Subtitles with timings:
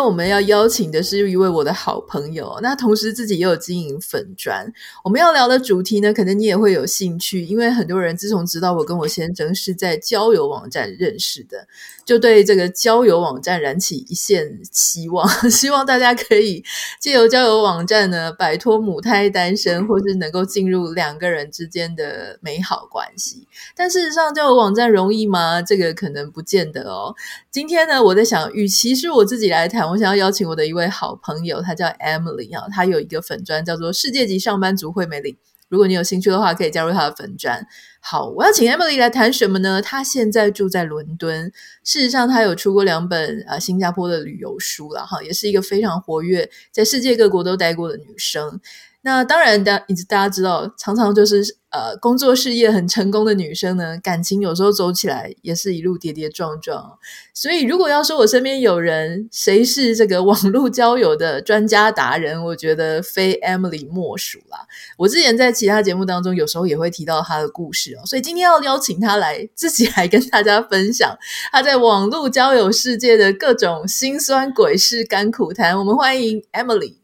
[0.00, 4.66] 天我们要邀请的是一位我的好朋友，那同时自己也有经营粉砖。
[5.04, 11.66] 我们要聊的主题呢，可能你也会有兴趣，因为很多人自从知道我跟我先生是在交友网站认识的，
[12.04, 16.64] 就对这个交友网站燃起一线希望， 希望大家可以
[16.98, 23.46] 借由交友网站呢，摆脱母胎单身，或是能够进入两个人之间的美好关系。
[23.76, 25.60] 但事实上，交友网站容易吗？
[25.60, 27.14] 这个可能不见得哦。
[27.52, 29.90] 今天呢，我在想，与其是我自己来谈。
[29.90, 35.36] 我想要邀请我的一位好朋友，她叫 Emily 啊，她有一个粉专叫做“世界级上班族惠美里”。
[35.68, 37.66] 如果你有兴趣的话，可以加入她的粉专。
[37.98, 39.82] 好，我要请 Emily 来谈什么呢？
[39.82, 41.50] 她现在住在伦敦，
[41.82, 48.60] 事实上她有出过两本啊新加坡的旅游书了哈，也是一个非常活跃，在世界各国都待过的女生。
[49.02, 49.78] 那当然，大
[50.08, 56.98] 大家知道，常常就是呃，工作事业很成功的女生呢，感情有时候走起来也是一路跌跌撞撞。
[57.32, 64.66] 所以，如果要说我身边有人谁是这个网络交友的专家达人，我觉得非 Emily 莫属啦。
[64.98, 68.04] 我之前在其他节目当中，有时候也会提到她的故事哦。
[68.04, 71.16] 所以今天要邀请她来，自己来跟大家分享
[71.50, 75.78] 她在网络交友世界的各种辛酸鬼事、甘苦谈。
[75.78, 76.99] 我们欢迎 Emily。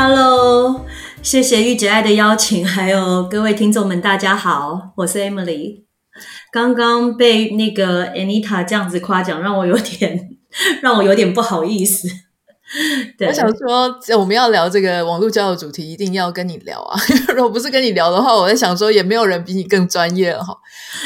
[0.00, 0.86] Hello，
[1.22, 5.86] 谢谢玉姐爱的邀请，还有各位听众们，大家好，我是 Emily。
[6.52, 10.28] 刚刚被那个 Anita 这样子夸奖，让我有点
[10.82, 12.06] 让我有点不好意思。
[13.18, 16.96] 对，我想说，我们要聊这个网络交友主题，一定要跟你聊啊！
[17.34, 20.56] 如果不是跟你聊的话，我在想说，也没有人比你更专业了哈。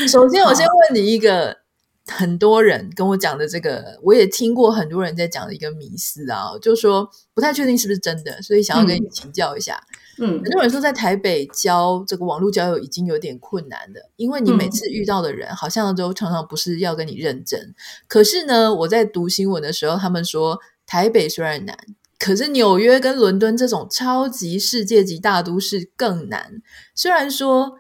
[0.06, 1.62] 首先，我先问你一个。
[2.06, 9.81] 很多人跟我讲的这个，我也听过很多人在讲的一个迷思啊，就说不太确定是不是真的，所以想要跟你请教一下。
[10.19, 17.60] 嗯，很多人说在台北交这个网络交友已经有点困难了，因为你每次遇到的人好像都常常不是要跟你认真。
[17.60, 17.75] 嗯。
[18.09, 21.78] 可是呢，我在读新闻的时候，他们说台北虽然难，
[22.19, 26.60] 可是纽约跟伦敦这种超级世界级大都市更难。
[26.94, 27.78] 虽然说。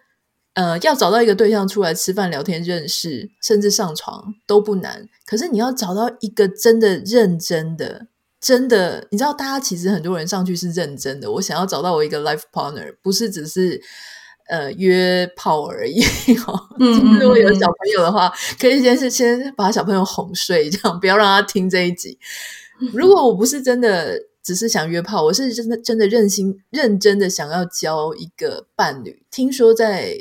[0.54, 5.08] 呃，要找到一个对象出来吃饭、聊天、认识，甚至上床都不难。
[5.24, 8.08] 可是你要找到一个真的认真的、
[8.40, 11.30] 真的，你知道，大家其实很多人上去是认真的。
[11.32, 13.80] 我想要找到我一个 life partner，不是只是
[14.48, 16.02] 呃约炮而已。
[16.78, 18.30] 嗯， 如果有小朋友的话，
[18.60, 22.18] 可以先是先把小朋友哄睡，这样不要让他听这一集。
[22.92, 29.22] 如果我不是真的只是想约炮，我是真的真的认心认真的想要交一个伴侣。
[29.30, 30.16] 听说在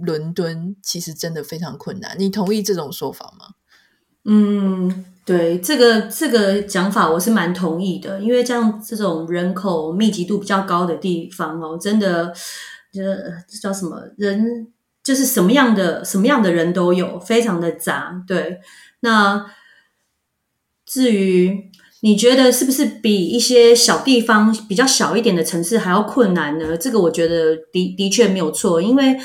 [0.00, 3.46] 伦敦其实真的非常困难，你同意这种说法吗？
[4.26, 12.30] 嗯，对，这个这个讲法我是蛮同意的，因为像这种人口密集度比较高的地方哦，真的，
[12.92, 13.02] 这
[13.48, 14.68] 这叫什么人，
[15.02, 18.22] 就是什么样的什么样的人都有，非常的杂。
[18.26, 18.60] 对，
[19.00, 19.46] 那
[20.84, 21.70] 至于
[22.02, 26.76] 你觉得是不是比一些小地方比较小一点的城市还要困难呢？
[26.76, 29.18] 这个我觉得的的确没有错，因为。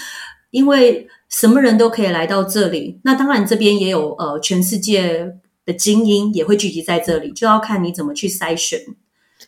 [0.55, 5.35] 因为什么人都可以来到这里，那当然这边也有呃全世界
[5.65, 8.79] 的精英也会聚集在这里，就要看你怎么去筛选。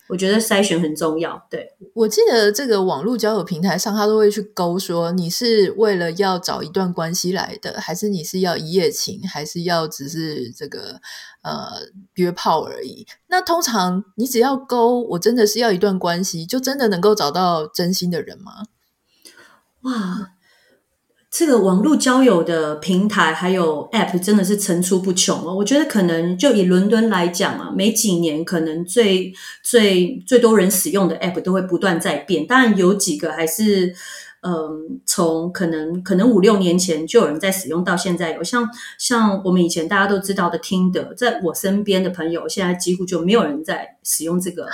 [0.10, 1.48] 我觉得筛选很重要。
[1.50, 11.00] 对，我记得这个网络交友平台上，他都会去勾说你是为了要找一段关系来的，还是你是要一夜情，还是要只是这个
[11.42, 11.70] 呃
[12.16, 13.08] 约炮而已。
[13.28, 18.52] 那通常你只要勾我真的是要一段关系，就真的能够找到真心的人吗？
[19.84, 20.32] 哇！
[21.30, 25.54] 这个网络交友的平台还有 App 真的是层出不穷哦。
[25.54, 32.48] 我觉得可能就以伦敦来讲啊，每几年可能最最最多人使用的 App 都会不断在变。
[32.48, 33.94] 当然有几个还是
[34.42, 38.68] 嗯，从可能可能五六年前就有人在使用，到现在有像
[38.98, 44.66] 像我们以前大家都知道的 Tinder，在我身边的朋友现在几乎就没有人在使用这个。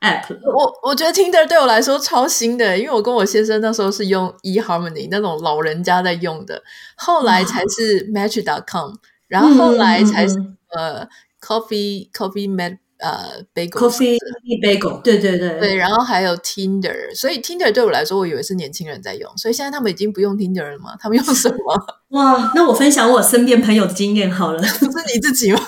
[0.00, 6.62] App，我我觉得 Tinder 对我来说超新的，因为我跟我先生那时候是用 eHarmony 那种老人家在用的，
[6.96, 8.92] 后来才是 Match.com，
[9.26, 11.08] 然后后来才是、嗯、呃
[11.40, 14.18] Coffee Coffee Mate 呃 Bagel Coffee
[14.62, 20.94] Bagel，对对对对，然后还有 Tinder，所以 Tinder 对我来说，我以为是年轻人在用，所以现在他们已经不用 Tinder 了吗？
[21.00, 21.86] 他们用什么？
[22.18, 25.58] 哇，那我分享我身边朋友的经验好了，不 是你自己吗？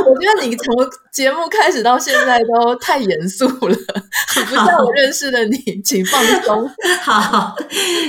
[0.00, 0.74] 我觉得你从
[1.12, 3.76] 节目开始到现在都太严肃了，
[4.48, 6.68] 不像我认识的你，请放松。
[7.00, 7.54] 好，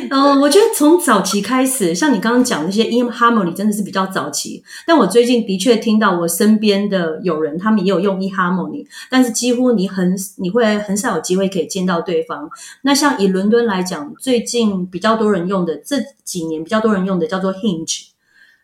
[0.10, 4.64] 嗯，我觉得从早期开始，像你刚刚讲那些 eHarmony 真的是比较早期。
[4.88, 12.50] 但我最近的确听到我身边的友人，他们也有用 eHarmony，但是几乎你很你会很少有机会可以见到对方。
[12.82, 18.08] 那像以伦敦来讲，最近比较多人用的这几年比较多人用的叫做 Hinge，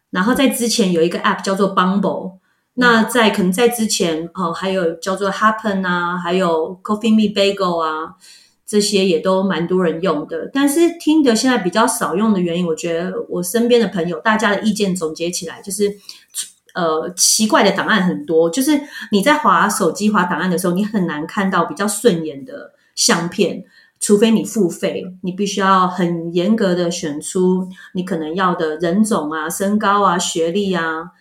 [0.10, 2.41] 然后在之前有一个 App 叫做 Bumble。
[2.76, 8.16] 那在可能在之前哦，还有叫做 Happen 啊，还有 Coffee Me Bagel 啊，
[8.66, 10.50] 这些也都蛮多人用的。
[10.54, 15.94] 但是听得现在比较少用的原因，我觉得我身边的朋友大家的意见总结起来就是，
[16.74, 18.50] 呃，奇怪的档案很多。
[18.50, 18.80] 就是
[19.12, 23.66] 你在滑手机滑档案的时候，你很难看到比较顺眼的相片，
[24.00, 31.12] 除非你付费，你必须要很严格的选出你可能要的人种啊、身高啊、学历啊。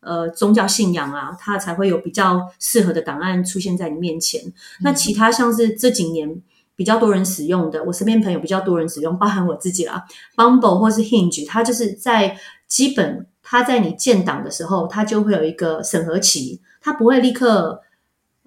[0.00, 4.40] 呃，宗教信仰啊，它才会有比较适合的档案出现在你面前。
[4.46, 4.52] 嗯、
[4.82, 6.40] 那其他像是这几年
[6.76, 10.04] 比较多人使用的，我身边朋友比较多人使用，包含我自己啦
[10.36, 17.82] ，Bumble 或是 Hinge，它就是在基本它在你建档的时候，它就会有一个审核期，它不会立刻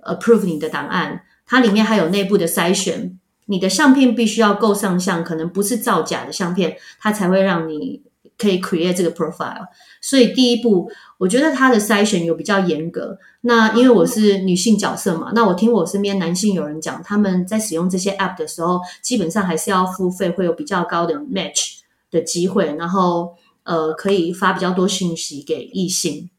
[0.03, 8.01] approve 你的档案，它里面还有内部的筛选，你的相片必须要够上相，可能不是造假的相片，它才会让你
[8.37, 9.67] 可以 create 这个 profile。
[10.01, 10.91] 所以第一步。
[11.21, 13.19] 我觉得他的筛选有比较严格。
[13.41, 23.35] 那因为我是女性角色嘛，那我听我身边男性有人讲，他们在使用这些 app 的时候，基本上还是要付费，会有比较高的 match 的机会，然后
[23.65, 26.31] 呃，可以发比较多信息给异性。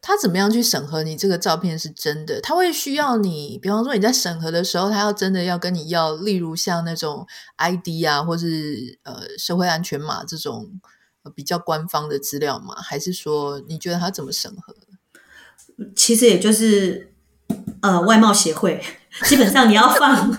[0.00, 2.40] 他怎么样去审核你这个照片是真的？
[2.40, 7.26] 他会需要你，比方说你在审核的时候，他要真的要跟你要，例如像那种
[7.56, 10.80] ID 啊，或是呃社会安全码这种。
[11.30, 12.74] 比较官方的资料吗？
[12.76, 14.74] 还是说你觉得他怎么审核？
[15.96, 17.12] 其实也就是
[17.80, 18.80] 呃外貌协会，
[19.24, 20.36] 基本上你要放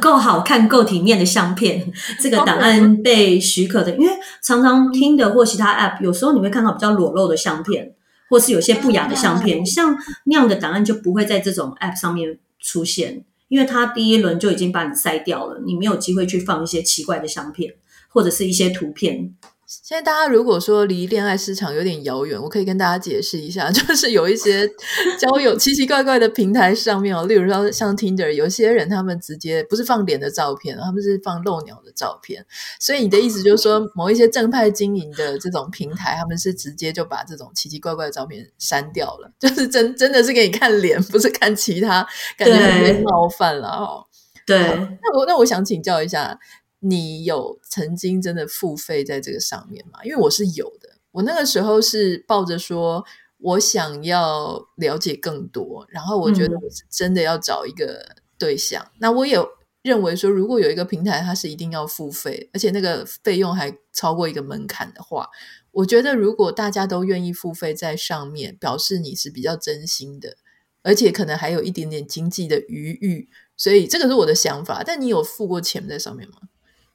[0.00, 3.96] 够好看、够体面的相片，这个档案被许可的。
[3.96, 4.12] 因为
[4.42, 7.94] 常常听的或其他 App，有时候你会看到比较裸露的相片，
[8.28, 17.74] 或是有些不雅的相片，像那样的档案就不会在这种 App 上面出现，因为它第一轮就已经把你筛掉了，你没有机会去放一些奇怪的相片
[18.08, 19.34] 或者是一些图片。
[19.70, 24.68] 现在大家如果说离恋爱市场有点遥远，我可以跟大家解释一下， 就是有一些
[25.16, 32.44] 交友奇奇怪怪的平台上面哦，例如说像 Tinder，有些人他们直接不是放脸的照片，他们是放露鸟的照片。
[32.80, 42.04] 所以你的意思就是说，某一些正派经营的这种平台，他们是直接就把这种奇奇怪怪的照片删掉了，就是真真的是给你看脸，不是看其他，
[42.36, 44.04] 感觉有点冒犯了哦。
[44.44, 46.36] 对，那我那我想请教一下。
[46.80, 50.00] 你有曾经真的付费在这个上面吗？
[50.04, 53.04] 因为我是有的，我那个时候是抱着说
[53.38, 58.82] 我想要了解更多，然后我觉得我是真的要找一个对象。
[58.82, 59.38] 嗯、那我也
[59.82, 65.28] 认为说，如果有一个平台它是一定要付费，而且那个费用还超过一个门槛的话，
[65.70, 70.36] 我觉得如果大家都愿意付费在上面，表示你是比较真心的，
[70.82, 74.82] 而且可能还有一点点经济的余裕，所以这个是我的想法。
[74.84, 76.34] 但你有付过钱在上面吗？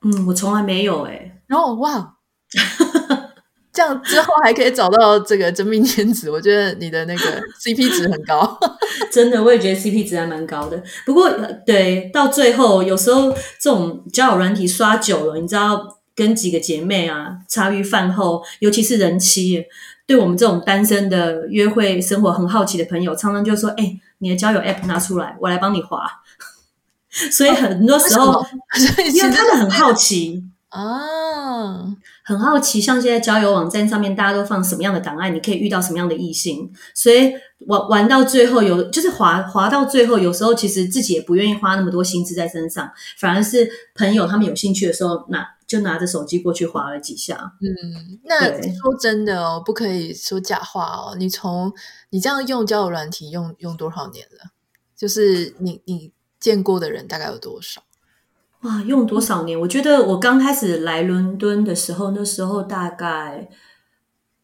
[0.05, 2.17] 嗯，我从来没有诶、欸、然后哇，
[3.73, 8.57] 这样之后还可以找到这个真命天子，我觉得你的那个 CP 值很高，
[9.11, 10.81] 真的，我也觉得 CP 值还蛮高的。
[11.07, 11.27] 不过，
[11.65, 19.65] 对，到最后有时候这种交友软体刷久了，你知道，跟几个姐妹啊茶余饭后，尤其是人妻，
[20.05, 26.05] 对我们这种单身的约会生活很好奇的朋友，常常就说：“哎、欸，你的交友 App 拿出来，我来帮你滑。”
[27.31, 28.47] 所以很多时候， 哦、
[29.13, 31.85] 因为他们很好奇啊，
[32.25, 36.69] 很好奇，像现在交友网站上面大家都放什么样的档案，你可以遇到什么样的异性。
[36.93, 37.33] 所以
[37.67, 47.53] 玩玩到最后有，有就是滑滑到最后，有时候其实自己也不愿意花那么多心思在身上，反而是朋友他们有兴趣的时候，拿就拿着手机过去滑了几下。
[47.61, 51.15] 嗯，那说真的哦，不可以说假话哦。
[51.17, 51.71] 你从
[52.09, 54.51] 你这样用交友软体用用多少年了？
[54.97, 56.11] 就是你你。
[56.39, 57.83] 见过的人大概有多少？
[58.61, 59.59] 哇，用多少年？
[59.59, 63.49] 我觉得我刚开始来伦敦的时候，那时候大概，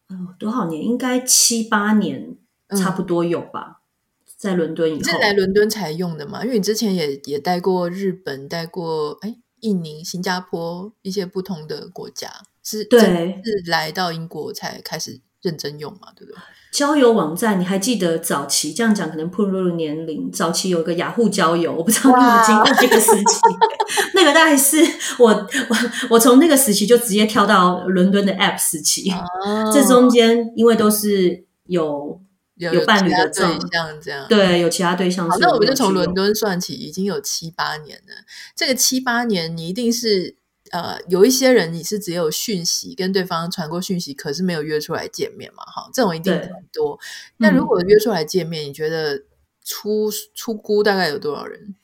[0.07, 0.83] 呃，多少年？
[0.83, 2.37] 应该七八年，
[2.77, 3.79] 差不多有吧。
[3.79, 6.43] 嗯、在伦敦以后，你是来伦敦才用的嘛？
[6.43, 12.31] 因为你之前也也待过日本，待过哎，印尼、新加坡一些不同的国家，
[12.61, 16.09] 是对，是来到英国才开始认真用嘛？
[16.15, 16.39] 对不对？
[16.71, 20.31] 交友网站，你还记得早期这样讲可能步入了年龄。
[20.31, 23.39] 早期有个雅虎交友，我不知道你有经过这个时期。
[24.15, 24.77] 那个大概是
[25.19, 25.77] 我我
[26.11, 29.11] 我从那个时期就直接跳到伦敦的 App 时期。
[29.11, 32.21] 哦、这中间因为都是有
[32.55, 35.29] 有有伴侣的对象这样，对，有其他对象。
[35.29, 38.13] 好，那我们就从伦敦算起，已经有七八年了。
[38.55, 40.37] 这个七八年，你一定是
[40.71, 45.63] 呃，有一些人你是只有讯息跟对方传过讯息，可是没有约出来见面嘛？
[45.65, 46.97] 哈，这种一定很多。
[47.37, 49.23] 那如果约出来见面，嗯、你觉得
[49.65, 51.75] 出出估大概有多少人？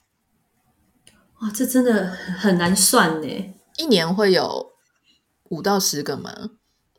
[1.42, 3.56] 哇，这真的很难算呢。
[3.78, 4.72] 一年会有
[5.50, 6.52] 五到十个吗？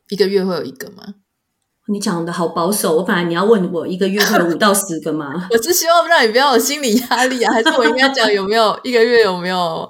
[0.09, 1.15] 一个月会有一个吗？
[1.87, 5.33] 你讲的好保守，我本来你要问我一个月会有五到十个吗？
[5.49, 9.89] 我是希望让你不要有心理压力啊，还是我应该讲有没有一个月有没有？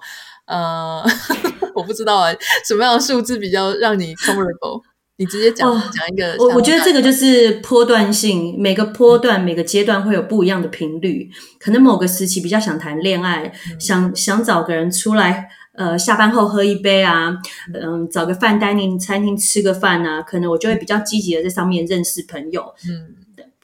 [0.50, 1.01] 呃，
[1.75, 2.34] 我不知道啊，
[2.68, 4.82] 什么样的数字比较让你 comfortable？
[5.18, 6.36] 你直接讲讲、哦、一个。
[6.39, 11.29] 我我觉得这个就是波段性，每个波段每个阶段会有不一样的频率。
[11.60, 15.50] 可能某个时期比较想谈恋爱，嗯、想想找个人出来。
[15.74, 17.38] 呃，下班后喝一杯啊，
[17.74, 23.15] 嗯，找个饭 dining 餐厅吃个饭啊，可能我就会比较积极的在上面认识朋友，嗯，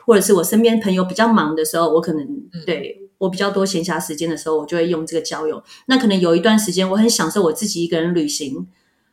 [0.05, 5.63] 或者是我身边朋友比较忙的时候，我可能、嗯、对我比较多闲暇时间的时候，我就会用这个交友。
[5.87, 8.67] 那可能有一段时间，我很享受我自己一个人旅行，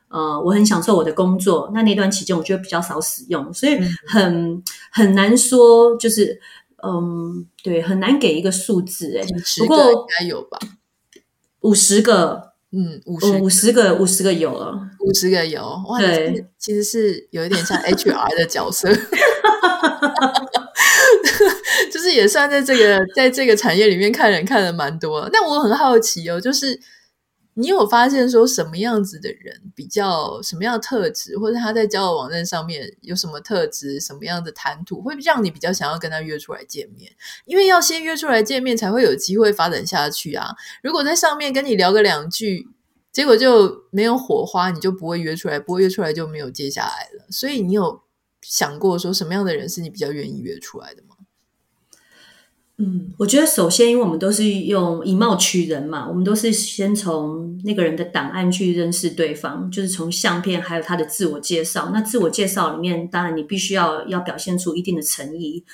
[0.09, 6.41] 呃，我很享受我的工作，那那段期间我就会比较少使用，所以很、嗯、很难说，就是
[6.83, 9.25] 嗯，对，很难给一个数字哎，
[9.59, 10.59] 不过应该有吧，
[11.61, 12.53] 五十个。
[12.75, 16.01] 嗯，五十五十个五十个有了，五十个有哇！
[16.01, 18.89] 对，其实是有一点像 HR 的角色，
[22.03, 25.31] 是也算在这个在这个产业里面看人看的蛮多。
[25.33, 26.81] 但我很好奇哦，就是。
[27.55, 37.13] 你有发现说什么样子的人比较什么样的特质，或者他在交友网站上面有什么特质，什么样的谈吐会让你比较想要跟他约出来见面？
[37.45, 40.57] 因为要先约出来见面，才会有机会发展下去啊！
[40.83, 42.69] 如果在上面跟你聊个两句，
[43.13, 47.27] 结果就没有火花，你就不会约出来，不会约出来就没有接下来了。
[47.29, 48.01] 所以你有
[48.41, 51.12] 想过说什么样的人是你比较愿意约出来的吗？
[52.85, 61.91] 嗯，我觉得首先，因为我们都是用以貌取人嘛，我们都是先从那个人的档案去认识对方，就是从相片还有他的自我介绍。
[61.93, 65.65] 那自我介绍里面，当然你必须要要表现出一定的诚意。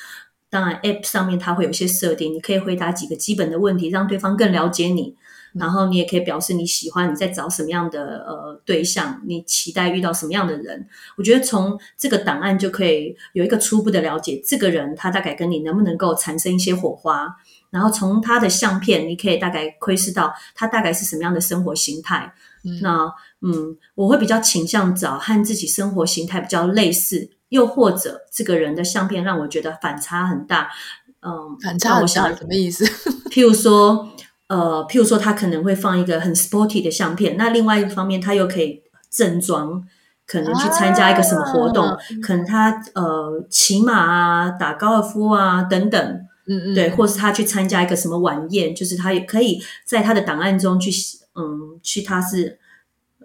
[0.50, 5.14] 当然，App 上面它会有一些设定，你可以回答几个基本的问题，让对方更了解你。
[5.54, 10.86] 然后你也可以表示你喜欢，你在找什么样的呃对象，你期待遇到什么样的人。
[11.16, 17.36] 我觉得从这个档案就可以有一个初步的了解，这个人他大概跟你能不能够产生一些火花。
[17.70, 22.32] 然后从他的相片，你可以大概窥视到他大概是什么样的生活形态。
[22.64, 23.12] 嗯，那
[23.42, 30.70] 嗯，我会比较倾向找和自己生活形态比较类似，又或者这个人的相片让我觉得反差很大。
[31.20, 32.84] 嗯，反差很大什么意思？
[33.30, 34.08] 譬如说。
[34.48, 39.86] 呃，譬如说，他可能会放一个很 sporty 的相片，那另外一方面，他又可以正装，
[40.26, 46.00] 可能去参加一个什么活动，啊、可能他呃骑马啊、打高尔夫啊等等，
[46.46, 50.90] 嗯嗯，对，或是他去参加一个什么晚宴，就是他也可以在他的档案中去，
[51.34, 52.58] 嗯，去他是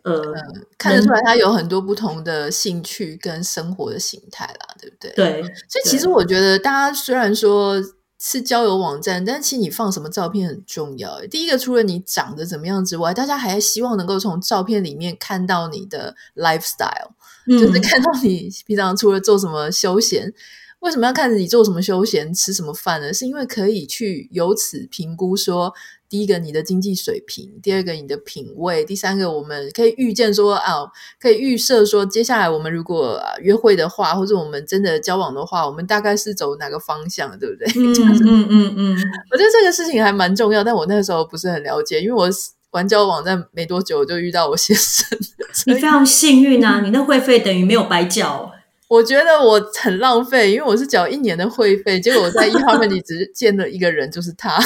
[0.03, 5.13] 呃、嗯、看得出来他有很多不同的兴趣跟生活的形态啦，对不对？
[5.15, 7.81] 对，所以其实我觉得大家虽然说。
[8.25, 11.19] 是交友网站，但其实你放什么照片很重要。
[11.29, 17.11] 第一个，除了你长得怎么样之外，大家还希望能够从照片里面看到你的 lifestyle，
[17.47, 20.33] 嗯，就是看到你平常除了做什么休闲。
[20.79, 23.13] 为什么要看着你做什么休闲、吃什么饭呢？
[23.13, 25.73] 是因为可以去由此评估说，
[26.13, 30.85] 第一个你的经济水平，第二个你的品味，第三个我们可以预见说啊，
[31.19, 37.65] 可以预设说，接下来我们如果约会的话，或者我们真的交往的话，我们大概是走哪个方向，对不对？
[37.81, 37.91] 嗯
[38.27, 38.97] 嗯嗯嗯，
[39.33, 42.29] 我觉得这个事情还蛮重要，但我那个时候不是很了解，因为我
[42.69, 45.17] 玩交友网站没多久，我就遇到我先生。
[45.65, 48.51] 你非常幸运啊，你那会费等于没有白缴。
[48.87, 54.59] 我觉得我很浪费，因为我是缴一年的会费，结果我在 eHarmony 只见了一个人，就是他，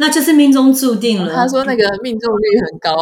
[0.00, 1.34] 那就是命中注定了。
[1.34, 2.96] 他说那个命中率很高，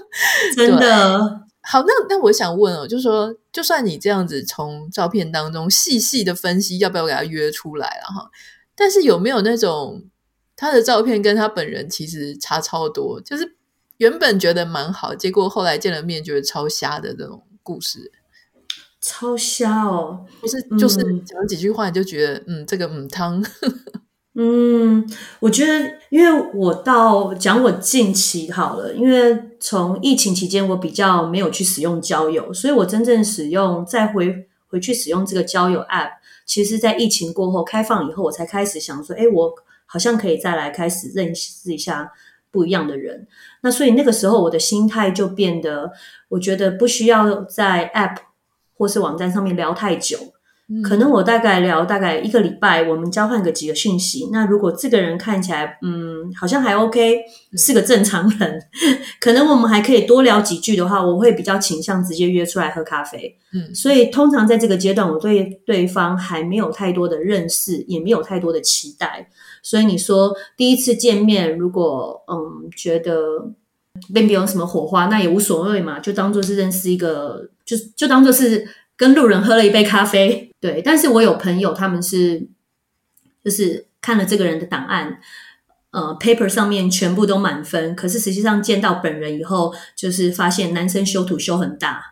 [0.56, 1.42] 真的。
[1.62, 8.30] 好，那那我想问哦，就是说，就算你这样子从照片当中细细的分析要不要给他约出来了哈，
[8.74, 10.04] 但是有没有那种
[10.56, 13.56] 他的照片跟他本人其实差超多，就是
[13.98, 18.10] 原本觉得蛮好，结果后来见了面觉得超瞎的这种故事？
[19.02, 20.24] 超瞎哦！
[20.40, 23.44] 不是，就是讲几句话你就觉得，嗯，嗯，这个嗯汤。
[24.34, 25.04] 嗯，
[25.40, 36.12] 我觉得，因为我到讲我近期好了，因为从疫情期间我比较没有去使用交友，所以我真正使用再回回去使用这个交友 App，
[36.46, 39.52] 其实在疫情过后开放以后，我才开始想说，哎，我
[39.86, 42.12] 好像可以再来开始认识一下
[42.50, 43.26] 不一样的人。
[43.62, 45.90] 那所以那个时候我的心态就变得，
[46.28, 48.16] 我觉得不需要在 App。
[48.80, 50.16] 或是网站上面聊太久，
[50.72, 54.28] 嗯、可能我大概聊大概一个礼拜，我们交换个几个讯息。
[54.32, 57.22] 那如果这个人看起来，嗯，好像还 OK，
[57.56, 63.36] 是个正常人，嗯、 可能我们还可以多聊几句的话，我会比较倾向直接约出来喝咖啡。
[63.52, 69.28] 嗯，所以通常在这个阶段，我对对方还没有太多的认识，也没有太多的期待。
[69.64, 73.50] 所以你说第一次见面，如果嗯觉得
[74.14, 78.68] 并没有什么火花，那也无所谓嘛，就当做是认识一个，就就当做是。
[79.00, 82.46] 跟路人喝了一杯咖啡，对，但是我有朋友，他们是
[83.42, 85.18] 就是看了这个人的档案，
[85.90, 92.02] 呃，paper 上面全部都满分，可是实际上见到本人以后，就是发现男生修图修很大，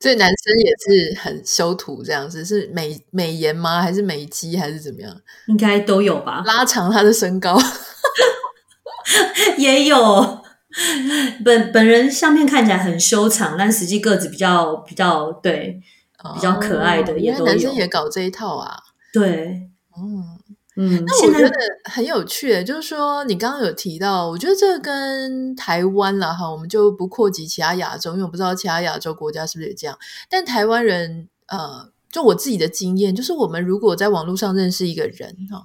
[0.00, 3.82] 所以男生也是很修图这样子，是美美颜吗？
[3.82, 5.14] 还是美肌还是怎么样？
[5.48, 7.60] 应该都有吧，拉长他的身高
[9.58, 10.42] 也有，
[11.44, 15.82] 本本人相片看起来很修长，但实际个子比较比较对。
[16.34, 18.76] 比较可爱的也都有，男生也搞这一套啊。
[19.12, 20.38] 对，嗯
[20.76, 21.04] 嗯。
[21.06, 29.98] 那我觉得很有趣，就是说你刚刚有提到，我觉得这个跟台湾了哈，我们就不扩及其他亚洲，因为我不知道其他亚洲国家是不是也这样。
[30.28, 35.64] 但台湾人，呃，就我自己的经验，就是我们如果在网络上认识一个人哈。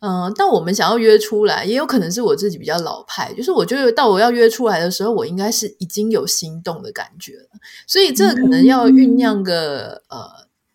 [0.00, 7.48] 嗯，但我们想要约出来，也有可能是我自己比较老派，就是我觉得到我要约出来的时候，我应该是已经有心动的感觉了，
[7.86, 10.30] 所以这可能要酝酿个、嗯、呃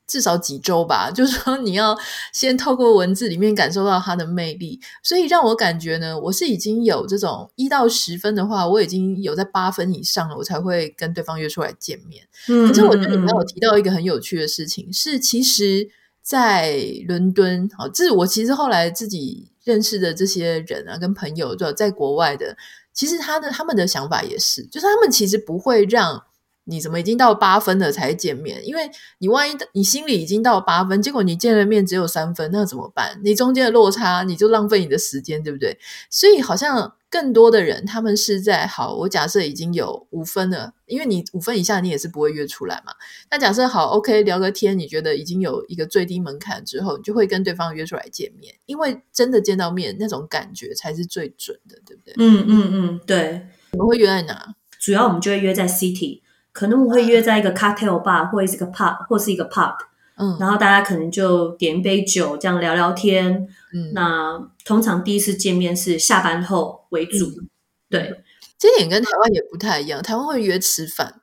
[0.06, 1.98] 至少几周吧， 就是说你要
[2.32, 12.24] 先透过文字里面感受到它的魅力，所以让我感觉呢，我是已经有这种一到十分的话，我已经有在八分以上了，我才会跟对方约出来见面。
[12.48, 15.90] 嗯，可是我觉得你刚有提到一个很有趣的事情，是其实。
[16.26, 16.76] 在
[17.08, 22.58] 伦敦，好，这是我其实后来自己认识的这些人啊，跟朋友，就在国外的，
[22.92, 26.26] 其实他的他们的想法也是，就是他们其实不会让
[26.66, 33.20] 你怎么已经到八分了才见面，因为你万一你心里已经到八分，结果你见了面只有三分，那怎么办？
[33.24, 35.80] 你中间的落差，你就浪费你的时间，对不对？
[36.10, 36.94] 所以好像。
[37.08, 38.94] 更多的人，他们是在好。
[38.94, 42.92] 我假设已经有五分了，因为你五分以下，你也是不会约出来嘛。
[43.32, 52.16] 那假设好，OK，聊个天，你觉得已经有一个最低门槛之后，你就会跟对方约出来见面，因为真的见到面那种感觉才是最准的，对不对？
[52.18, 53.48] 嗯嗯嗯，对。
[53.72, 54.54] 我们会约在哪？
[54.78, 56.22] 主要我们就会约在 City，
[56.56, 59.76] 可能我会约在一个 cocktail bar，或者是一个 pub，或是一个 pub。
[60.16, 63.46] 嗯，然后大家可能就点一杯酒，这样聊聊天。
[63.74, 67.26] 嗯，那通常第一次见面是下班后为主。
[67.26, 67.50] 嗯、
[67.90, 68.24] 对，
[68.58, 70.02] 这点跟台湾也不太一样。
[70.02, 71.16] 台湾会约吃饭，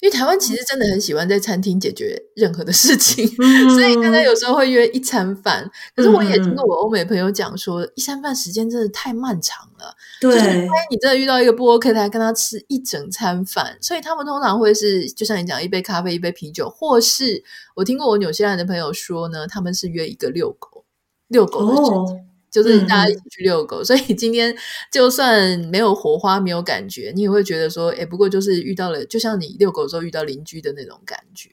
[0.00, 5.68] 因为台湾其实真的很喜欢在餐厅解决任何的事情，嗯、 所以大家有时候会约一餐饭。
[5.94, 9.94] 可是我也听过我欧美朋友讲说，嗯、一餐饭时间真的太漫长了。
[10.20, 17.42] 对，就是你真的遇到一个不 OK，的还跟他吃一整餐饭，所以他们通常会是就像你讲，一杯咖啡，一杯啤酒，或是
[17.74, 20.84] 我听过我纽西兰的朋友说呢，他们是约一个遛狗，
[21.28, 22.20] 遛狗的时间，哦、
[22.62, 23.82] 就是大家一起去遛狗。
[23.82, 24.56] 嗯、所以今天
[24.90, 31.50] 就算没有火花，没有感觉，你也会觉得说，哎，不过就是遇到了，就像你遛狗的时候遇到邻居的那种感觉。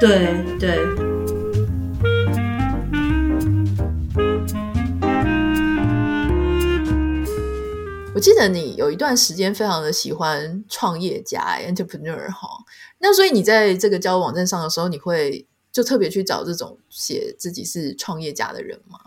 [0.00, 0.78] 对对。
[0.78, 1.18] 对
[8.14, 12.48] 我记得你有一段时间非常的喜欢创业家，entrepreneur 哈。
[12.98, 18.98] 那所以你在这个交友网站上的时候，你会就特别去找这种写自己是创业家的人吗？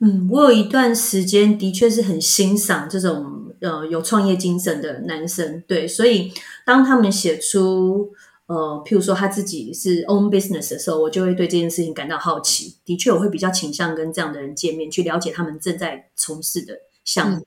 [0.00, 5.62] 嗯，我有一段时间的确是很欣赏这种呃有创业精神的男生。
[5.66, 6.32] 对，所以
[6.64, 8.12] 当他们写出
[8.46, 12.76] 呃譬如说他自己是 own business 的时候，我就会对这件事情感到好奇。
[12.84, 17.44] 的确，我会比较倾向跟这样的人见面，去了解他们正在从事的项目。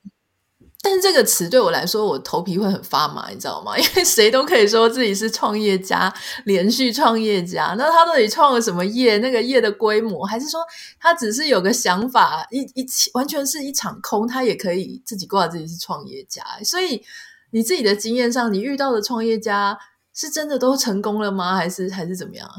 [0.83, 3.77] 但是这个词对我来说，我头皮会很发麻，你知道吗？
[3.79, 6.11] 因为谁都可以说自己是创业家，
[6.45, 7.75] 连续创业家。
[7.77, 9.19] 那他到底创了什么业？
[9.19, 10.59] 那个业的规模，还是说
[10.99, 16.43] 他只是有个想法，一一起完全是一场空，他也可以自己挂自己是创业家。
[16.63, 17.03] 所以
[17.51, 19.77] 你自己的经验上，你遇到的创业家
[20.15, 21.55] 是真的都成功了吗？
[21.55, 22.49] 还是还是怎么样？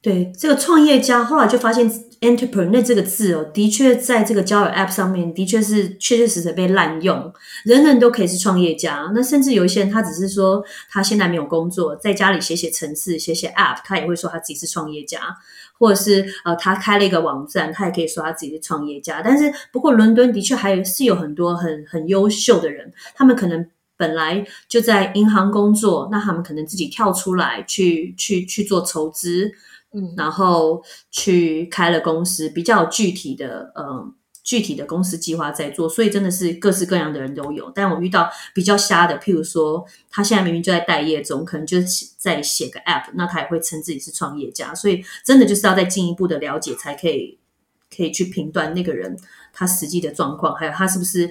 [0.00, 7.32] 对，这个创业家，后来就发现 “entrepreneur” 这个字哦，的确在这个交友 App 上面，的确是确确实实被滥用。
[7.64, 15.18] 人人都可以是创业家，那甚至有一些人，他只是说他现在没有工作，在家里写写程式、写写 App，他也会说他自己是创业家，
[15.76, 19.20] 或者是呃，他开了一个网站，他也可以说他自己是创业家。
[19.20, 29.50] 但是，不过伦敦的确还是有很多很很优秀的人，他们可能本来就在银行工作，那他们可能自己跳出来去去去做筹资。
[30.16, 37.70] 然后去开了公司，比较具体的，嗯，具体的公司计划在做，所以真的是各式各样的人都有。
[37.74, 44.74] 但我遇到比较瞎的，譬如说他现在明明就在待业中，可能就是在写个 App，那他也会称自己是创业家。
[44.74, 47.38] 所以真的就是要再进一步的了解，才可以
[47.94, 49.18] 可以去评断那个人
[49.52, 51.30] 他实际的状况，还有他是不是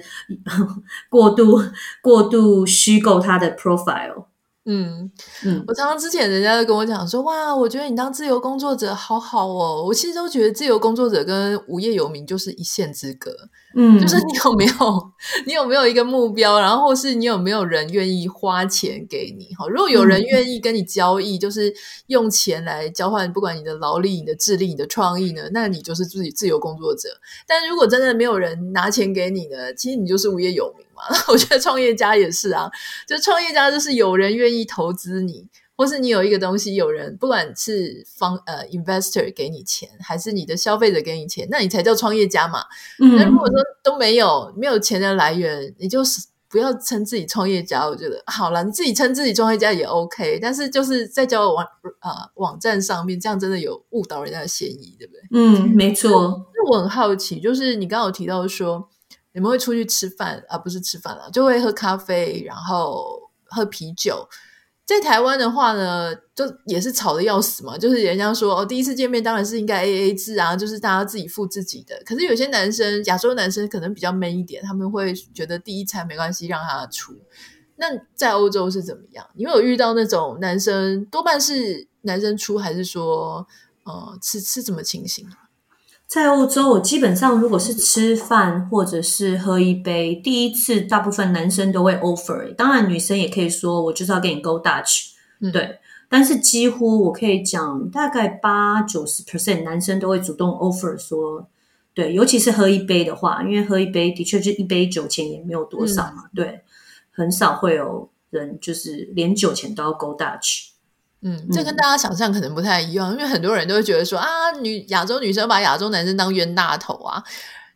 [1.10, 1.60] 过度
[2.00, 4.27] 过度虚构他的 profile。
[4.70, 5.10] 嗯
[5.46, 9.82] 嗯，我常常之前人家都跟我讲说，哇，我觉得你当自由工作者好好哦。
[9.86, 13.34] 我其实都觉得自由工作者跟无业游民就是一线之隔。
[13.80, 15.12] 嗯，就是你有没有
[15.46, 19.54] 你有没有一个目标，然后或是你有没有人愿意花钱给你？
[19.54, 21.72] 哈，如果有人愿意跟你交易，嗯、就是
[22.08, 27.08] 用钱来交换，不管你的劳力、你的智力、你的创意呢，那你就是自己自由工作者。
[27.46, 31.02] 但如果真的没有人拿钱给你呢，其实你就是无业游民嘛。
[31.30, 32.68] 我觉得创业家也是啊，
[33.06, 35.46] 就创业家就是有人愿意投资你，
[35.78, 42.64] 或是你有一个东西，有人不管是方呃 investor 给你钱，还是你的消费者给你钱，那你才叫创业家嘛。
[42.98, 47.86] 嗯，那如果说都没有没有钱的来源，你就是不要称自己创业家。
[47.86, 51.64] 我觉得好了，你自己称自己创业家也 OK，但是就是在交友网
[52.00, 55.22] 啊、呃、网站上面，这样真的有误导人家的嫌疑，对不对？
[55.30, 56.44] 嗯，没错。
[56.52, 58.88] 那我很好奇，就是你刚刚有提到说。
[59.34, 60.58] 你们会出去吃饭啊？
[60.58, 64.26] 不是吃饭了，就会喝咖啡，然后喝啤酒。
[64.88, 67.76] 在台湾的话呢，就也是吵得要死嘛。
[67.76, 72.00] 就是人家说哦，第一次见面当然是应该 AA 制啊，就是大家自己付自己的。
[72.06, 77.12] 可是有些男生，亚洲男生可能比较 man 一点，他们会觉得第一餐没关系，让他出。
[77.76, 79.26] 那在欧洲是怎么样？
[79.34, 83.46] 你有遇到那种男生多半是男生出，还是说
[83.84, 85.28] 呃是是怎么情形？
[86.08, 95.78] 在欧洲，我基本上如果是吃饭或者是喝一杯，第一次大部分男生都会 offer，当然女生也可以说我就是要给你 go Dutch，嗯，对。
[96.08, 101.46] 但是几乎我可以讲，大概八九十 percent 男生都会主动 offer 说，
[101.92, 106.62] 对，尤其是喝一杯的话，因为喝一杯的确就一杯酒钱也没有多少嘛，嗯，对，
[107.10, 110.68] 很少会有人就是连酒钱都要 go Dutch。
[111.22, 117.22] 嗯，这跟大家想象可能不太一样，嗯、因为很多人都会觉得说啊，女亚洲女生把亚洲男生当冤大头啊。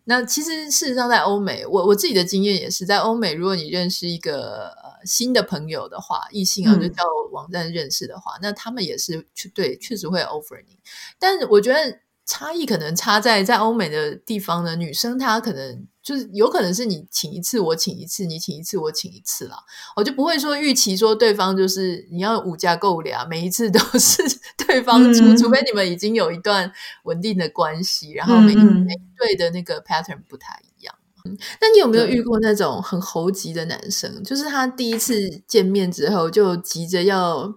[0.05, 10.77] 那其实事实上，在欧美，我我自己的经验也是在欧美，如果你认识一个呃新的朋友的话，异性啊，就叫网站认识的话，嗯、那他们也是去对，确实会 offer 你。
[11.21, 15.87] 但是我觉得差异可能差在在欧美的地方呢，女生她可能。
[16.03, 19.57] 就是有可能是你请一次，我请一次，你请一次，我请一次啦。
[19.95, 24.21] 我就不会说预期说对方就是你要五家够俩，每一次都是
[24.67, 26.73] 对方出，嗯、除非你们已经有一段
[27.05, 30.93] 稳定的关系，然后每每一对的那个 pattern 不太一样。
[31.25, 34.25] 嗯，但你有没有遇过那种很猴急的男生？
[34.25, 35.15] 就是他第一次
[35.47, 37.55] 见面之后就急着要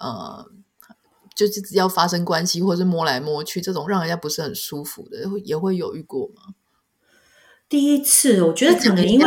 [0.00, 0.44] 呃，
[1.34, 6.54] 就是只要发生关系，或是摸来摸去，这种让人家不是很舒服的，也会有遇过吗？
[7.68, 9.26] 第一次，我觉得可能因为，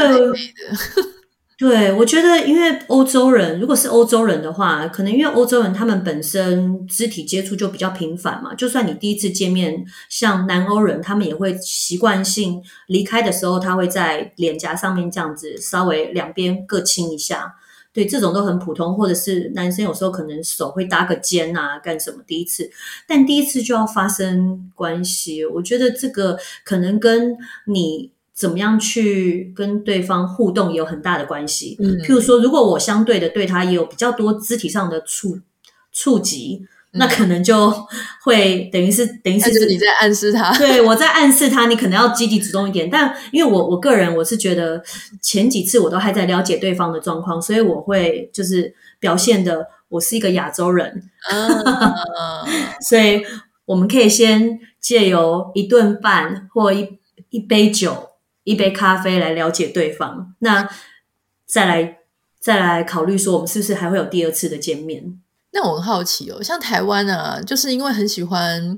[1.58, 8.54] 对，我觉得因为欧洲人，如果是欧洲人的话，可能因为欧洲人他们本身肢体接触就比较频繁嘛。
[8.54, 17.56] 就算你第一次见面，像南欧人，他们也会习惯性离开的时候，他会在脸颊上面这样子稍微两边各亲一下。
[17.98, 22.18] 对，这种都很普通，或者是男生有时候可能手会搭个肩啊，干什么？
[22.28, 22.70] 第一次，
[23.08, 28.12] 但第一次就要发生关系，我觉得这个可能跟你。
[28.38, 31.76] 怎么样去跟对方互动也有很大的关系。
[31.80, 35.40] 嗯，譬如说，如果我相对的对他也有比较多肢体上的触
[35.92, 37.72] 触及，嗯、那可能就
[38.24, 40.52] 会等于是等于是，是你在暗示他。
[40.58, 42.90] 对，我在暗示他，你可能要积极主动一点。
[42.90, 44.82] 但因为我我个人我是觉得
[45.22, 51.10] 前几次我都还在了解对方的状况，所以我会就是表现的我是一个亚洲人。
[51.30, 52.46] 啊、
[52.88, 53.24] 所以
[53.66, 56.98] 我们可以先借由一顿饭或一
[57.30, 58.06] 一杯酒。
[58.48, 60.70] 一杯咖啡来了解对方，那
[61.46, 61.98] 再来
[62.40, 65.20] 再来考虑说，我们是不是还会有第二次的见面？
[65.60, 68.78] 那我很好奇哦，像台湾啊，就是因为很喜欢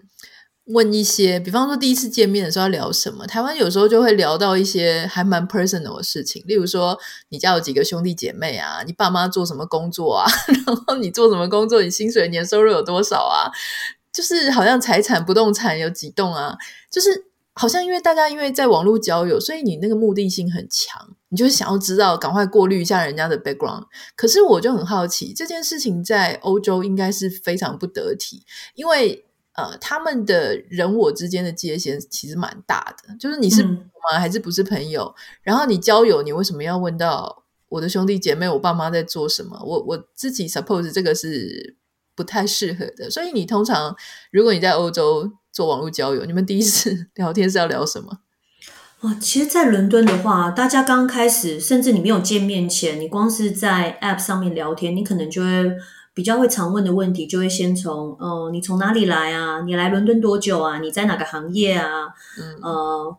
[0.67, 10.25] 问一些，比方说第一次见面的时候要聊什么，台湾有时候就会聊到一些还蛮 personal 的事情，例如说你家有几个兄弟姐妹啊，你爸妈做什么工作啊，
[10.65, 13.51] 然后你做什么工作，你薪水年收入有多少啊，
[14.13, 16.55] 就是好像财产不动产有几栋啊，
[16.89, 17.25] 就是。
[17.55, 23.85] 好像因为大家因为在网络交友，所以你那个目的性很强，你就是想要知道，赶快过滤一下人家的 background。
[24.15, 28.43] 可是我就很好奇，这件事情在欧洲应该是非常不得体，
[28.75, 33.79] 因为呃，他们的人我之间的界限其实蛮大的，就是你是吗？
[34.19, 35.03] 还是不是朋友？
[35.03, 39.59] 嗯、然后你交友，你为什么要问到我的兄弟姐妹、我爸妈在做什么？
[39.63, 41.75] 我我自己 suppose 这个是
[42.15, 43.09] 不太适合的。
[43.09, 43.95] 所以你通常
[44.31, 45.31] 如果你在欧洲。
[45.51, 48.19] 做网络交友，你们第一次 聊天是要聊什么？
[49.01, 55.71] 哇，其实，在伦敦的话，大家刚开始，甚至你没有见面前，你光是在 App 上面聊天，你可能就会
[56.13, 59.61] 比较会常问的问题，就会先从，呃，你从哪里来啊？
[59.61, 60.79] 你来伦敦多久啊？
[60.79, 62.07] 你在哪个行业啊？
[62.39, 63.17] 嗯，呃。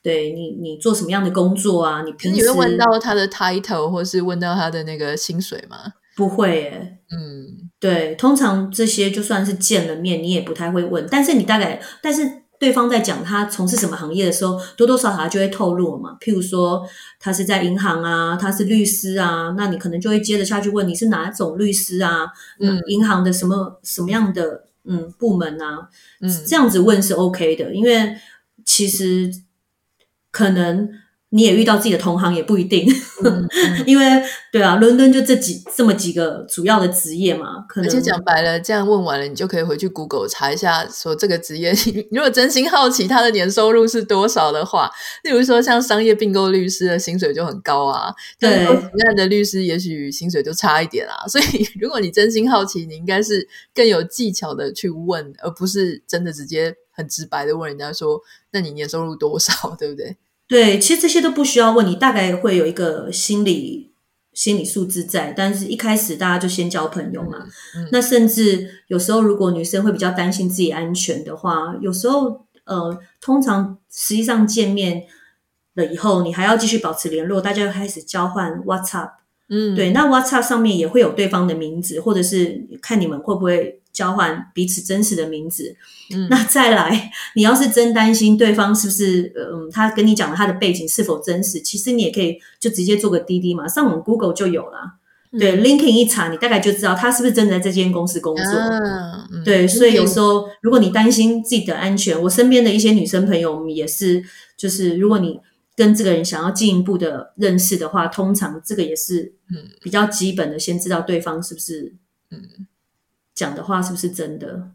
[0.00, 2.02] 对你，你做什么样的工作啊？
[2.02, 5.76] 你平时你会问到他的 title，或是问到他的那个薪水吗？
[6.16, 11.06] 不会耶，嗯，对，通常这些就算是见了面，你也不太会问。
[11.10, 16.16] 但是你大概，但是对方在讲他从事什么行业的时候，多多少少就会透露嘛。
[16.20, 16.86] 譬如说，
[17.20, 22.26] 他是在银行啊，他是律师啊，那你可能就会接着下去问你是哪种律师啊？
[22.60, 25.88] 嗯，银行的什么什么样的嗯部门啊？
[26.20, 28.16] 嗯，这样子问是 OK 的，因为
[28.64, 29.30] 其实。
[30.30, 30.90] 可能
[31.30, 32.90] 你也遇到自己的同行也不一定，
[33.22, 34.04] 嗯嗯、 因为
[34.50, 37.66] 对啊，伦敦就这几这么几个主要的职业嘛。
[37.68, 41.74] 可能而且讲白了，这样问完了，你就可以回去 Google 查一下，说这个职业，
[42.10, 44.90] 如果真心好奇他的年收入是多少的话，
[45.22, 48.10] 例如说像商业并购律师的薪水就很高啊，
[48.40, 48.64] 对，
[48.94, 51.24] 那的律师也许薪水就差一点啊。
[51.28, 58.18] 所以如果你真心好奇，你应该是更有技巧的去问，而不是真的直接很直白的问人家说，
[58.52, 60.16] 那你年收入多少，对不对？
[60.48, 63.92] 对，其实这些都不需要问，你大概会有一个心理
[64.32, 65.34] 心理素质在。
[65.36, 67.46] 但是一开始大家就先交朋友嘛。
[67.92, 75.04] 那甚至有时候，如果女生会比较担心自己安全的话，有时候呃，通常实际上见面
[75.74, 79.10] 了以后，你还要继续保持联络，大家就开始交换 WhatsApp。
[79.50, 83.82] 嗯，对，那 WhatsApp 上面也会有对方的名字，或者是看你们会不会。
[83.98, 85.74] 交换彼此真实的名字，
[86.14, 94.78] 嗯，那再来，你要是真担心对方是不是，嗯，他跟你讲的他的背景是否真实，其实你也可以就直接做个滴滴嘛，上网 Google 就有了，
[95.32, 104.22] 嗯、对，LinkedIn 一查，你大概就知道他是不是真的在这间公司工作，啊嗯、对，所以有时候如果你担心自己的安全，我身边的一些女生朋友，我们也是，
[104.56, 105.40] 就是如果你
[105.74, 111.96] 跟这个人想要进一步的认识的话，通常这个也是，嗯，比较基本的，先知道对方是不是，
[112.30, 112.67] 嗯。
[113.38, 114.72] 讲的话是不是真的？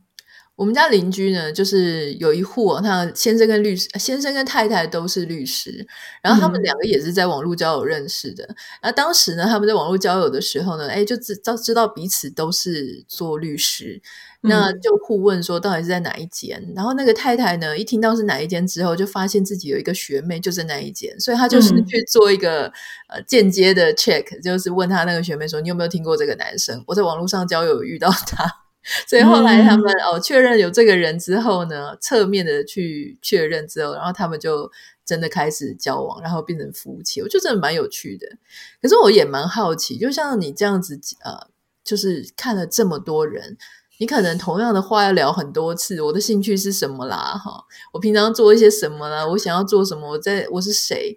[0.55, 5.85] 我们家邻居呢，就是有一户，他先生跟律师，先生跟太太都是律师，
[6.21, 8.47] 然后他们两个也是在网络交友认识的。
[8.83, 13.99] 那、嗯、当时呢，他们在网络交友的时候呢，哎，就知道知道彼此都是做律师，
[14.41, 16.61] 那就互问说到底是在哪一间。
[16.67, 26.83] 嗯、然后那个太太呢，一听到是哪一间之后，就发现自己有一个学妹就在那一间，所以她就是去做一个、嗯、呃间接的 check，就是问他那个学妹说：“你有没有听过这个男生？
[26.85, 28.45] 我在网络上交友遇到他。”
[29.07, 34.69] 所以后来他们、嗯、哦确认有这个人之后呢，侧面的去确认之后，然后他们就
[35.05, 37.21] 真的开始交往，然后变成夫妻。
[37.21, 38.27] 我觉得真的蛮有趣的。
[38.81, 41.47] 可是我也蛮好奇，就像你这样子呃，
[41.83, 43.57] 就是看了这么多人，
[43.99, 46.01] 你可能同样的话要聊很多次。
[46.01, 47.17] 我的兴趣是什么啦？
[47.37, 49.25] 哈，我平常做一些什么啦？
[49.27, 50.09] 我想要做什么？
[50.11, 51.15] 我在我是谁？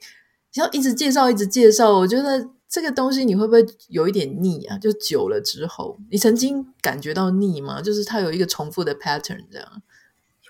[0.54, 1.98] 要一直介绍，一直介绍。
[1.98, 2.48] 我觉得。
[2.76, 4.76] 这个东西你会不会有一点腻啊？
[4.76, 7.80] 就久了之后，你曾经感觉到腻吗？
[7.80, 9.82] 就是它有一个重复的 pattern 这样。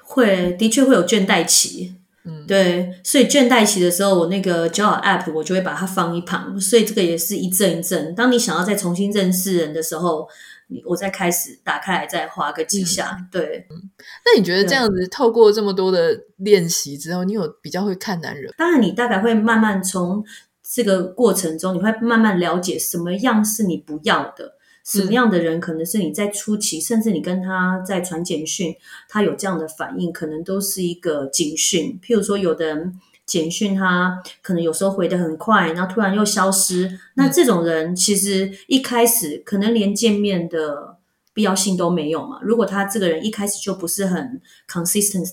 [0.03, 1.95] 会，的确会有倦怠期。
[2.25, 6.61] 嗯，对，所以倦怠期的时候，我那个交友 app 我就会把它放一旁。
[6.61, 8.13] 所以这个也是一阵一阵。
[8.17, 10.27] 当你想要再重新认识人的时候，
[10.67, 13.17] 你我再开始打开来再滑个几下。
[13.21, 13.89] 嗯、对、嗯，
[14.25, 18.53] 那你觉得这样子透过这么多的练习之后，你有比较会看男人？
[18.59, 20.25] 当然，你大概会慢慢从。
[20.69, 28.75] 这个过程中，你会慢慢了解什么样是你不要的，什么样的人可能是你在初期，嗯、甚至你跟他在传简讯，
[29.09, 31.99] 他有这样的反应，可能都是一个警讯。
[32.03, 40.99] 譬如说，有的人简讯他可能有时候回得很快，然后突然又消失，嗯、那这种人其实一开始可能连见面的
[41.33, 42.41] 必要性都没有嘛。
[42.43, 45.33] 如果他这个人一开始就不是很 consistent，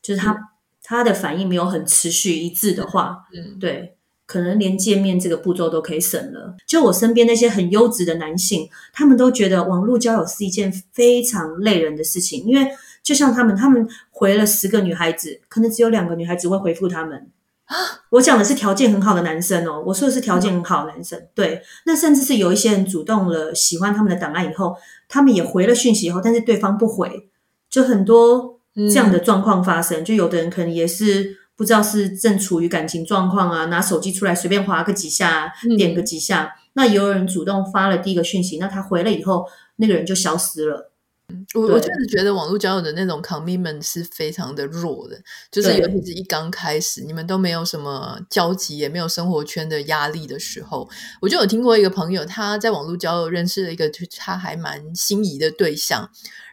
[0.00, 0.38] 就是他、嗯、
[0.84, 3.97] 他的反应没有很持续一致的话，嗯，对。
[4.28, 6.54] 可能连见面这个步骤都可以省了。
[6.66, 12.70] 就我身边那些很优质的男性，他们都觉得网络交友是一件非常累人的事情，因为
[13.02, 17.30] 就像他们，他们回了十个女孩子，可能只有两个女孩子会回复他们。
[17.64, 17.74] 啊，
[18.10, 21.18] 我讲的是条件很好的男生哦，我说的是条件很好的男生。
[21.34, 24.76] 对，那甚至是有一些人主动了喜欢他们的档案以后，
[25.08, 27.30] 他们也回了讯息以后，但是对方不回，
[27.70, 30.02] 就很多这样的状况发生。
[30.02, 31.37] 嗯、就有的人可能也是。
[31.58, 36.44] 不知道是正处于感情状况啊，拿手机出来随便划个几下，点个几下。
[36.44, 39.44] 嗯、那有人主动发了第一个讯息，那他回了以后，
[39.76, 40.92] 那个人就消失了。
[41.54, 50.88] 我我确实觉得网络交友的那种 commitment 是非常的弱的，就是尤其是一刚开始，你们都没有什么交集，也没有生活圈的压力的时候，
[51.20, 56.08] 我就有听过一个朋友，他在网络交友认识了一个他还蛮心仪的对象，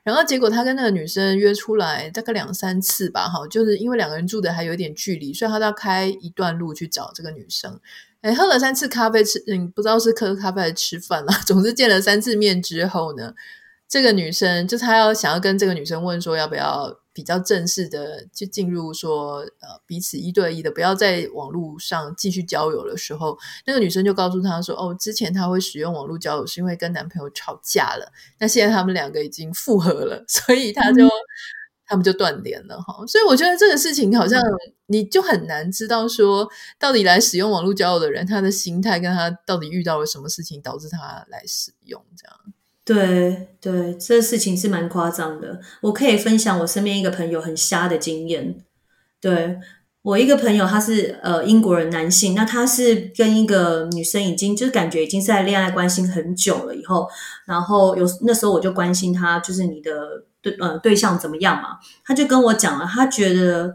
[0.06, 7.80] 然后结果他跟那个女生约出来大概两三次吧，哈，就是因为两个人住的还有一点距离，所以他都要开一段路去找这个女生。
[8.22, 13.34] 哎，喝了三次咖啡吃，嗯，不知道是喝咖啡还是吃饭啦，总之见了三次面之后呢。
[13.88, 31.10] 这个女生就他要想要跟这个女生问说，要不要比较正式的就进入说呃彼此一对一的，不要在网络上继续交友的时候，那个女生就告诉他说，哦，之前她会使用网络交友是因为跟男朋友吵架了，那现在他们两个已经复合了， 所以他就、嗯、
[31.86, 33.06] 他们就断联了哈。
[33.08, 34.42] 所以我觉得这个事情好像
[34.88, 36.46] 你就很难知道说，
[36.78, 42.55] 到底来使用网络交友的人他的心态跟他到底遇到了什么事情导致他来使用这样。
[42.86, 45.60] 对对，这事情是蛮夸张的。
[45.82, 48.64] 我可以分享我身边一个朋友很瞎的经验。
[49.20, 49.58] 对，
[50.04, 57.10] 我一个朋友，他是呃英国人男性，那他是跟一个女生已经就是感觉已经在恋爱关系很久了以后，
[57.46, 61.80] 然后有那时候我就关心他，就是你的对呃对象怎么样嘛？
[62.06, 63.74] 他就跟我讲了，他觉得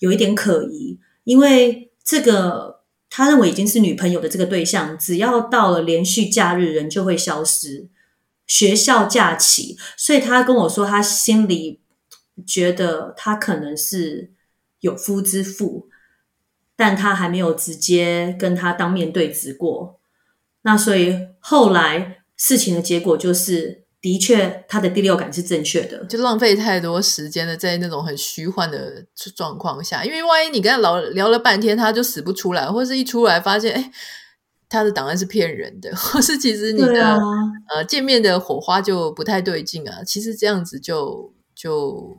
[0.00, 7.86] 有一点可疑，因为这个他认为已经是女朋友的这个对象，只要到了连续假日，人就会消失。
[8.52, 11.80] 学校假期，所以他跟我说，他心里
[12.46, 14.30] 觉得他可能是
[14.80, 15.88] 有夫之妇，
[16.76, 19.98] 但他还没有直接跟他当面对质过。
[20.64, 33.90] 那所以后来事情的结果就是，的确他的第六感是正确的，就浪费太多时间了，在那种很虚幻的状况下，因为万一你跟他聊聊了半天，他就死不出来，或是一出来发现，哎。
[34.72, 37.18] 他的档案是骗人的， 或是其实你的、啊、
[37.68, 40.02] 呃见面的火花就不太对劲啊。
[40.02, 42.16] 其实这样子就就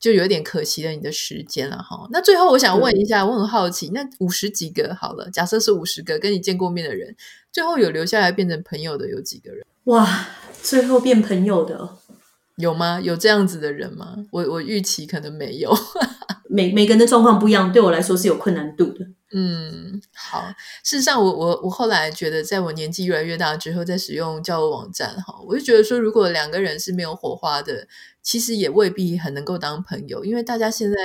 [0.00, 2.08] 就有点可惜了你的时间了哈。
[2.10, 7.14] 那最后我想问一下，我很好奇，那五十几个好了，假设是五十个跟你见过面的人，
[7.52, 9.66] 最后有留下来变成朋友的有几个人？
[9.84, 10.26] 哇，
[10.62, 11.98] 最后变朋友的
[12.56, 13.00] 有吗？
[13.00, 14.16] 有这样子的人吗？
[14.30, 15.72] 我我预期可能没有。
[16.48, 19.04] 每每个人的状况不一样，对我来说是有困难度的。
[19.32, 20.46] 嗯，好。
[20.84, 27.88] 事实上我，我我我后来觉得，在我年纪越来越大之后，在使用交友网站哈，我就觉得说，如果两个人是没有火花的，
[28.22, 30.96] 其实也未必很能够当朋友，因为大家现在。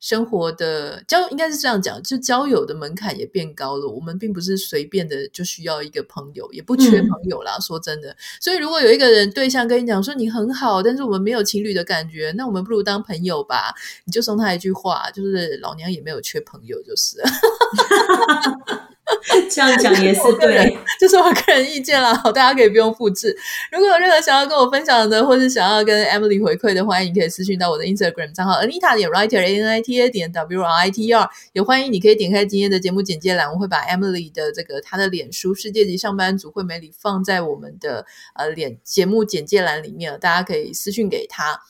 [0.00, 3.88] 生活的交应该是这样讲，就交友的门槛也变高了。
[3.88, 7.56] 我们并不是随便的就需要一个朋友，也不缺朋友啦。
[7.58, 13.74] 嗯、说真的，所以如果有一个人对象跟你讲说你很好，但是我们没有情侣的感觉，那我们不如当朋友吧。
[14.04, 17.18] 你就送他一句话，就是老娘也没有缺朋友，就是。
[19.50, 23.36] 这样讲也是对， 这是我个人意见啦，大家可以不用复制。
[23.70, 30.72] 如果有任何想要跟我分享的，或是想要跟 Emily 回馈的，欢迎你可以私讯到我的 Instagram 账号 Anita 点 Writer A N I T A 点 W R
[30.86, 41.60] I T R，也欢迎你可以点开今天的节目简介栏，我会把 Emily 的这个她的脸书世界级上班族会美里放在我们的呃脸节目简介栏里面，大家可以私讯给她。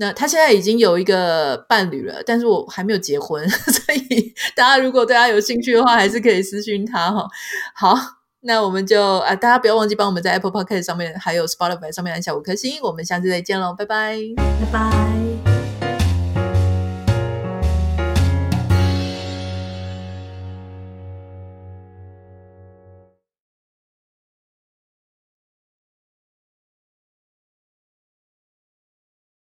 [0.00, 7.28] 那他现在已经有一个伴侣了，但是我还没有结婚， 所以大家如果对他有兴趣的话，还是可以私讯他哈。
[7.74, 7.94] 好，
[8.40, 15.49] 那我们就啊，大家不要忘记帮我们在 Apple Podcast 上面还有 Spotify 上面按下五颗星，我们下次再见喽，拜拜，拜拜。